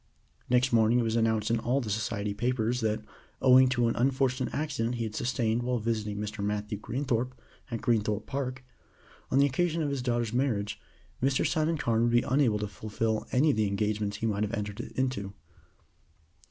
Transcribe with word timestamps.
Next 0.49 0.73
morning 0.73 0.99
it 0.99 1.03
was 1.03 1.15
announced 1.15 1.51
in 1.51 1.59
all 1.59 1.79
the 1.79 1.91
Society 1.91 2.33
papers 2.33 2.79
that, 2.81 3.03
owing 3.39 3.69
to 3.69 3.87
an 3.87 3.95
unfortunate 3.95 4.51
accident 4.51 4.95
he 4.95 5.03
had 5.03 5.13
sustained 5.13 5.61
while 5.61 5.77
visiting 5.77 6.17
Mr. 6.17 6.43
Matthew 6.43 6.79
Greenthorpe, 6.79 7.39
at 7.69 7.81
Greenthorpe 7.81 8.25
Park, 8.25 8.63
on 9.29 9.37
the 9.37 9.45
occasion 9.45 9.83
of 9.83 9.91
his 9.91 10.01
daughter's 10.01 10.33
marriage, 10.33 10.81
Mr. 11.21 11.45
Simon 11.45 11.77
Carne 11.77 12.01
would 12.01 12.11
be 12.11 12.23
unable 12.23 12.57
to 12.57 12.67
fulfill 12.67 13.27
any 13.31 13.51
of 13.51 13.57
the 13.57 13.67
engagements 13.67 14.17
he 14.17 14.25
might 14.25 14.41
have 14.41 14.55
entered 14.55 14.79
into. 14.79 15.33